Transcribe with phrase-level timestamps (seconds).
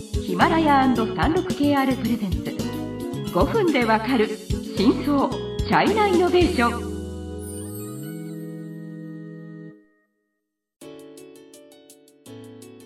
[0.00, 2.38] ヒマラヤ &36KR プレゼンツ。
[3.34, 4.28] 5分でわかる
[4.76, 6.90] 真相チャイナイノベーション。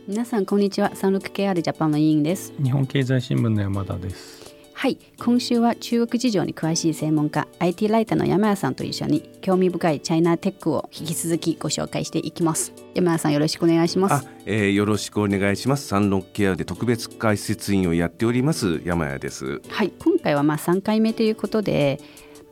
[0.09, 0.91] 皆さんこんにちは。
[0.91, 2.53] 36KR ジャパンの委員です。
[2.61, 4.54] 日本経済新聞の山田です
[4.85, 4.99] はい。
[5.19, 12.75] 今週は中国事情に詳しい専門家 IT ライターの山谷さんと一緒に興味深いチャイナテックを引き続きご紹介していきます。
[12.93, 14.29] 山谷さんよろしくお願いします。
[14.45, 15.87] えー、よろしくお願いします。
[15.87, 19.63] 三六ケアで特別解説員をやっております山谷です。
[19.71, 19.93] はい。
[19.99, 21.99] 今回はまあ3回目ということで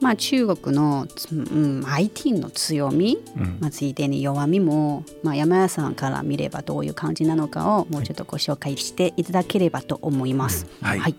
[0.02, 10.66] まあ、中国の、うん、IT の強み、うん、まあ、ついでに弱みも、まあ、山谷さんから見ればどういう感じなのかをもうちょっとご紹介していただければと思います。
[10.82, 11.14] うん、はい、はい、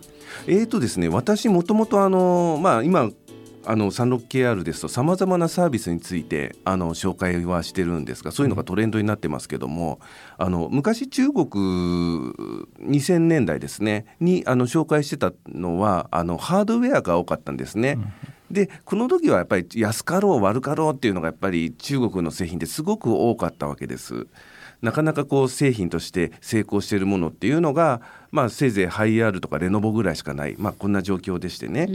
[0.48, 3.09] えーとですね、私もともとあの、まあ、今
[3.66, 10.00] あの 36KR ですとさまざまなサービスについてあの紹介はしてるんですがそういうのがトレンドになってますけども、
[10.38, 17.97] あの昔中国2000年代ですねにあの紹介してたのはあのハードウェアが多かったんですね。
[18.54, 24.28] でこの時はやっぱり安かろう悪かろうっていうのがやっぱり中国の製品ですごく多かったわけです。
[24.82, 31.88] なかなかこう製品として成功しているものっていうのが、まあ、せいぜいハイアールとかレノボぐらいしかない、まあ、こんな状況でしてね。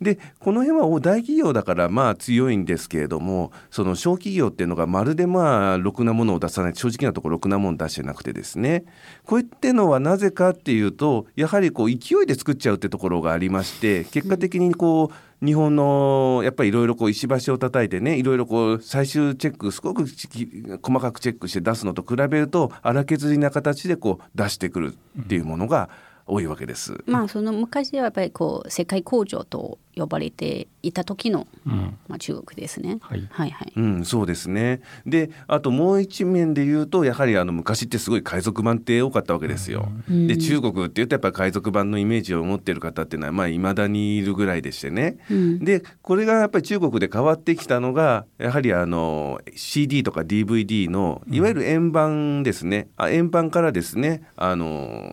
[0.00, 8.84] でこの辺は大企業だからまあ強いんですけれどもその小企業っていうのがまるでまあろくなものを出さない正直なところろくなもの出してなくてですね。
[9.24, 25.88] こういったのはなぜかっていうとやはりこう勢いで作っちゃうってところがありまして結果的にこう、日本のやっぱりいろいろ石橋を叩いてねいろいろこう最終チェックすごく細かくチェックして出すのと比べると荒削りな形でこう出してくるっていうものが
[26.26, 27.02] 多いわけです。
[27.06, 32.98] まあその昔はやっぱりこう世界工場と呼ばれていた時の、うん、まあ、中国ですね。
[33.00, 39.88] はい、はいはいうん、そうですねであともう一面で言うとやはりあの昔ってすごい海賊版って多かったわけですよ。
[40.08, 45.18] うん、で中国っていうとやっぱり海賊版のイメージを持ってる方っていうのはまあ未だにいるぐらいでしてね。
[45.30, 55.10] うん、でこれがやっぱり中国で変わってきたのがやはりあの CD とか DVD のいわゆる円盤ですね、あ円盤からですねあの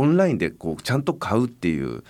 [0.00, 2.02] オンラインでこうちゃんと買うっていう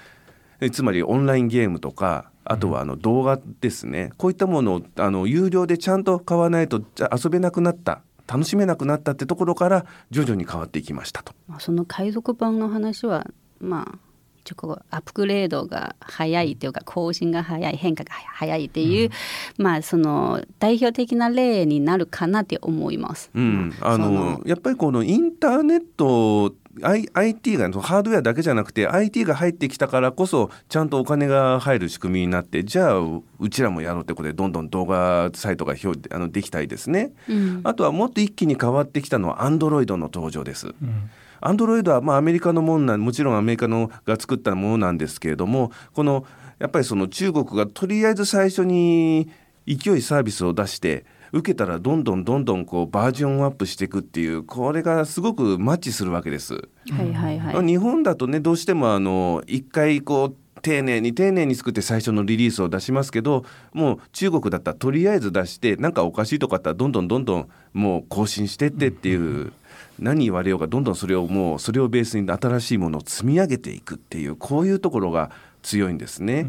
[0.71, 11.33] つまりオンラインゲームとかあとはあの動画ですね、こういったものをあの有料でちゃんと買わないと遊べなくなった楽しめなくなったってところから徐々に変わっていきましたと。
[11.59, 13.27] その海賊版の話は
[13.61, 13.99] まあ
[14.41, 19.11] 一応アップグレードが早いというか更新が早い変化が早いっていう、
[19.59, 23.31] うん、まあその代表的な例になるかなって思います。
[23.35, 40.69] うん、あのやっぱりこのインターネット IT がハードウェアだけじゃなくて IT が入ってきたからこそちゃんとお金が入る仕組みになってじゃあうちらもやろうってことでどんどん動画サイトが表あのできたいですね、うん、あとはもっと一気に変わってきたのは Android の登場です。
[40.69, 41.11] うん。
[41.41, 46.27] アンドロイドはまあアメリカのものなもちろんアメリカのが作ったものなんですけれどもこの
[46.59, 49.31] やっぱりその中国がとりあえず最初に
[49.67, 56.55] 勢いサービスを出して受けたらどんどんどんどんこうバージョンアップしていくっていうこれがすごくマッチするわけです。
[56.91, 69.53] はいはいはい、日本だとねどうしてもあの一回こう丁寧に丁寧に作って最初のリリースを出しますけどもう中国だったらとりあえず出してなんかおかしいとかあったらどんどんどんどんもう更新してってっていう。
[69.99, 75.31] 何言われようがどんどんそれをもうそれをベースに新しいものを積み上げていくっていうこういうところが
[75.63, 76.49] 強いんですね。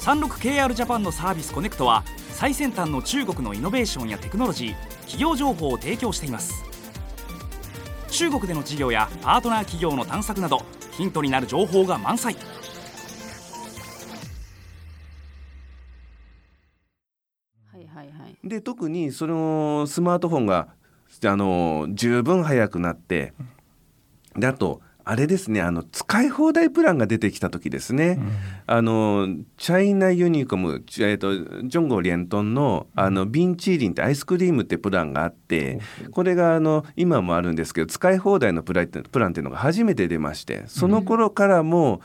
[0.00, 2.04] 36KR ジャパンのサービスコネクトは
[2.42, 6.64] 最先端の中国のイノベーションやテクノロジー企業情報を提供しています。
[8.10, 12.34] 中国での事業やパートナー企業の探索などヒントになる情報が満載。
[18.42, 20.74] で特にそのスマートフォンが
[21.24, 23.34] あの十分速くなって
[24.36, 28.32] であとあれですねあの使い放題プランが出てきた時ですね、うん、
[28.66, 35.80] あのチャイナユニコム、えーと、ジョンゴリエントンのあのビンチーリンってアイスクリームってプランがあって
[36.10, 42.00] これがあの今もあるんですけど使い放題のプランプランっていうのが初めて出ましてその頃からも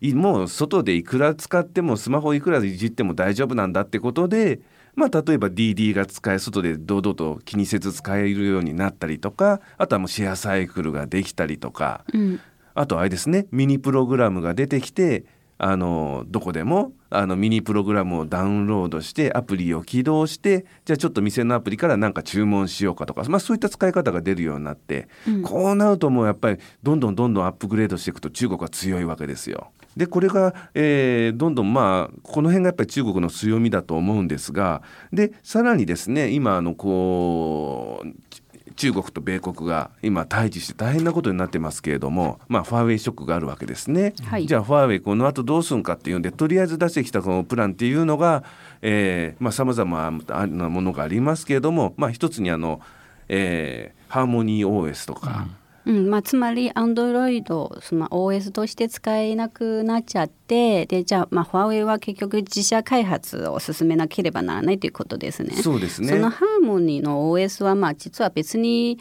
[0.00, 4.60] う、もう外でいくら使ってもスマホいくらいじっても大丈夫なんだってことで
[4.94, 12.40] まあ、例えば DD が使え外で堂々と気にせず使えるようになったりとかあとはもうシェアサイクルができたりとか、うん、
[12.74, 15.24] あとあれですねミニプログラムが出てきて
[15.64, 29.70] あのどこでもあのミニプログラムをダウンロードしてアプリを起動してじゃあちょっと店のアプリから何か注文しようかとか、まあ、そういった使い方が出るようになって、うん、こうなるともうやっぱりどんどんどんどんアップグレードしていくと中国は強いわけですよ。
[29.96, 38.32] でこれが、えー、どんどんまあこの辺がやっぱり中国の強みだと思うんですがでさらにですね今あのこう
[38.74, 44.14] 中国と米国が今対峙して大変なことになってますけれども、まあ、ファーウェイショックがあるわけですね。
[44.24, 48.44] はい、じゃあファーウェイこの後どうするんかっていうんでとりあえず出してきたこのプランっていうのが
[49.50, 52.80] さまざ、まなものがありますけれども、まあ、一つにあの、
[53.28, 55.46] えー、ハーモニー OS とか。
[55.46, 65.56] うんうんまあ、つまり Android、まあ、OS として使えなくなっちゃってでじゃあ、まあ、ファーウェイは結局自社開発を進めなければならないということですね。
[65.56, 68.98] そうですねそのハーモニーの OS は、まあ、実は別に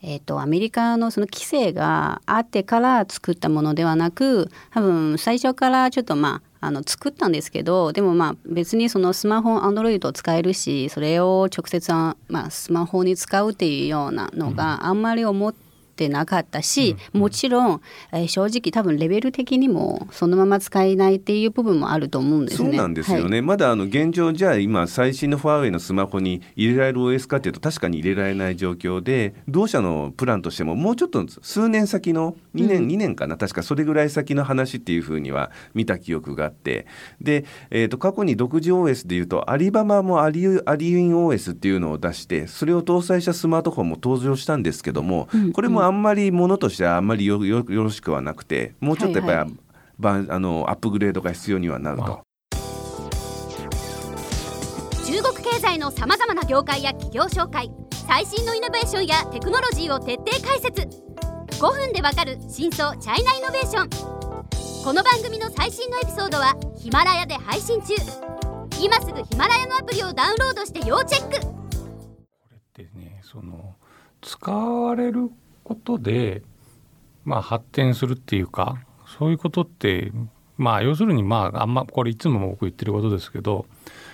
[0.00, 15.67] えーと、アメリカのその規制があってから作ったものではなく多分最初からちょっとまああの作ったんですけどでもまあ別にそのスマホアンドロイドを使えるしそれを直接、まあ、スマホに使うっていうようなのがあんまり思って
[15.98, 17.80] ってなかったし、もちろん、
[18.12, 22.68] えー、正直多分レベル的にもそのまま使えないっていう部分もあると思うんですね。
[22.68, 33.36] そうなんですよね、はい、まだあの現状じゃあ今最新のファーウェイのスマホに入れられる OS かっていうと確かに入れられない状況で同社のプランとしてももうちょっと数年先の2年、うん、2年かな。
[33.36, 36.86] 確かそれぐらい先の話っていうふうには見た記憶があって。
[37.20, 52.20] で、えー、と過去に独自 OS でいうとアリババもアリアリウィン OS っていうのを出してそれを搭載したスマートフォンも登場したんですけども、うん、これもあんまりものとしてはあんまりよよろしくはなくてもうちょっとやっぱり、はいはい、あのアップグレードが必要にはなると。
[55.04, 57.70] 中国経済のさまざまな業界や企業紹介
[58.06, 61.07] 最新のイノベーションやテクノロジーを徹底解説
[61.58, 63.90] 5分でわかる真相チャイナイノベーション。
[64.84, 67.94] この番組の最新のエピソードはヒマラヤで配信中。
[68.80, 71.40] 今すぐヒマラヤのアプリをダウンロードして要チェック。
[71.40, 71.52] こ
[72.52, 73.74] れってねその
[74.20, 75.32] 使われる
[75.64, 76.42] ことで、
[77.24, 78.78] まあ、発展するっていうか
[79.18, 80.12] そういうことって
[80.58, 83.66] まあ要するにまああんまこれいつも僕言ってることですけど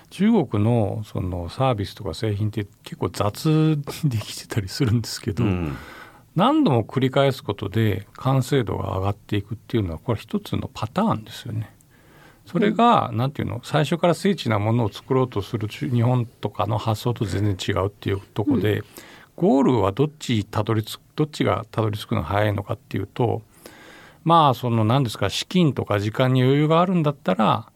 [0.09, 5.77] 中国のそのサービスとか製品って結構雑にできてたりするんですけど、うん、
[6.37, 11.73] 何度も繰り返すことで完成度が上がっていくっていうのはこれ一つのパターンですよね。
[12.47, 13.61] それが何、うん、ていうの？
[13.63, 18.85] 最初から精緻なものを作ろうとする日本とかの発想と全然違うっていうとこで、うん、
[19.37, 23.43] ゴールはどっちたどり着どっちがたどり着くのが早いのかっていうと
[24.25, 25.31] まあその何ですか？
[25.31, 27.71] 資金とか時間に余裕があるんだったら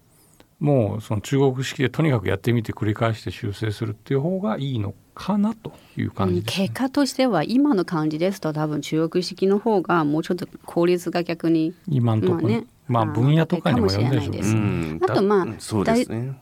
[0.60, 15.58] もうその中国式でとにかくやってみて繰り返して修正するっていう方がいいのかなという感じです、ね、結果としては今の感じですと多分中国式の方がもうちょっと効率が逆に今のところ、まあね、まあ分野とかにもよるでしょう、ね、うん、あとまあ、ね、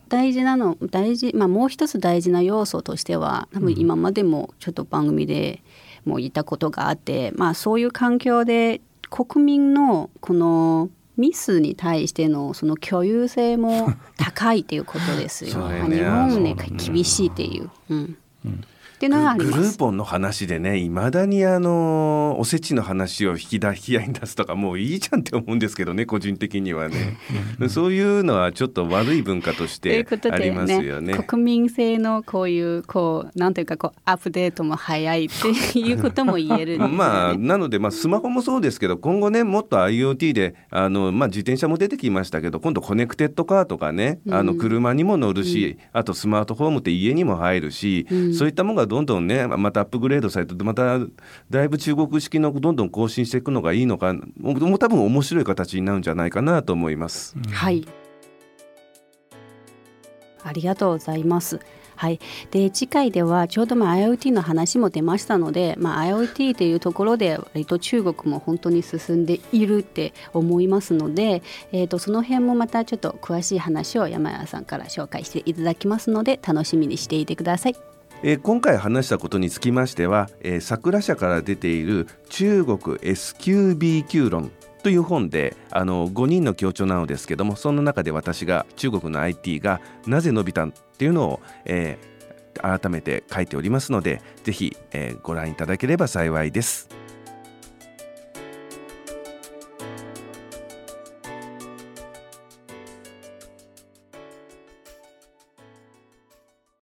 [0.09, 5.61] 大事なの大事、まあ、もう一つ大事な要素としては多分今までもちょっと番組で
[6.05, 15.67] もいたことがあって、まあ、そういう環境で国民のこのミスに対してのその共有性も高いということですよ。
[15.89, 17.69] ね、日本ね厳しいっていう。
[17.89, 18.63] うんうん
[18.97, 19.51] っていうのがあります。
[19.51, 27.17] グルーポンの話でねいまだにあのおせちの話を引き出引き合いに出すとかもういいじゃんって思うんですけどね個人的にはね。
[27.69, 31.13] そういうのはちょっと悪い文化としてありますよね。
[31.13, 50.99] ね国民性のこういうこうなんていうかこうアップデートも早いっていうことも言える、 ね、まあなのでまあスマホもそうですけど今後ねもっと IoT であの、まあ、自転車も出てきましたけど今度コネクテッドカーとかねあの車にも乗るし、うん、あとスマートフォームって家にも入るし、うん、そういったものがどんどんねまたアップグレードされてまた
[51.49, 57.35] だいぶ中国式のどんどん更新していくのがいいのかもう多分面白い形になるんじゃないかなと思います。
[57.51, 57.87] はい
[60.43, 61.59] ありがとうございます。
[61.97, 62.19] はい、
[62.51, 71.41] で次回ではちょうどまあ IoT の話も出ましたので、まあ、IoT というところで割と中国も本当に進んでいるって思いますので、
[71.71, 77.96] えー、とその辺もまたちょっと詳しい話を山谷さんから紹介していただきますので楽しみにしていてください。
[78.23, 97.06] えー、今回話したことにつきましては、えー、桜社から出ている中国 SQBQ 論という本であの5人の協調なのですけどもその中で私が中国の IT がなぜ伸びたっていうのを、えー、改めて書いておりますので是非、えー、ご覧いただければ幸いです。